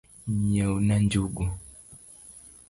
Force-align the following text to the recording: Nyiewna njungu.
Nyiewna 0.43 0.95
njungu. 1.03 1.43